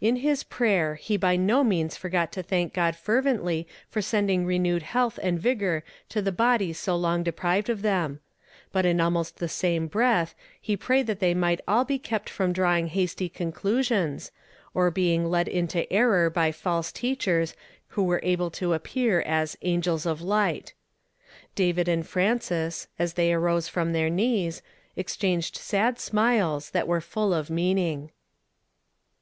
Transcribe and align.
In 0.00 0.16
his 0.16 0.42
prayer 0.42 0.94
he 0.94 1.18
by 1.18 1.36
no 1.36 1.62
means 1.62 1.98
forgot 1.98 2.32
to 2.32 2.42
thank 2.42 2.72
God 2.72 2.96
fervently 2.96 3.68
for 3.90 4.00
sending 4.00 4.46
renewed 4.46 4.82
health 4.82 5.18
and 5.22 5.38
vigor 5.38 5.84
to 6.08 6.22
the 6.22 6.32
body 6.32 6.72
so 6.72 6.96
long 6.96 7.22
deprived 7.22 7.68
of 7.68 7.82
them; 7.82 8.20
hut 8.72 8.86
in 8.86 8.96
alm(5st 8.96 9.34
the 9.34 9.50
same 9.50 9.86
Ijreath 9.90 10.32
he 10.58 10.78
prayed 10.78 11.06
that 11.08 11.20
they 11.20 11.34
might 11.34 11.60
all 11.68 11.84
be 11.84 11.98
kept 11.98 12.30
from 12.30 12.54
drawing 12.54 12.86
hasty 12.86 13.28
conclusifins, 13.28 14.30
or 14.72 14.90
being 14.90 15.30
hid 15.30 15.46
into 15.46 15.92
error 15.92 16.30
by 16.30 16.50
false 16.52 16.90
teachers, 16.90 17.54
who 17.88 18.02
were 18.02 18.20
able 18.22 18.48
to 18.52 18.72
appear 18.72 19.20
as" 19.26 19.58
angels 19.60 20.06
of 20.06 20.22
light." 20.22 20.72
David 21.54 21.86
and 21.86 22.06
Frances, 22.06 22.88
as 22.98 23.12
they 23.12 23.30
arose 23.30 23.68
from 23.68 23.92
their 23.92 24.08
knees, 24.08 24.62
exchanged 24.96 25.54
sad 25.56 25.98
smiles 26.00 26.70
that 26.70 26.88
were 26.88 27.02
full 27.02 27.34
of 27.34 27.50
meaning. 27.50 28.10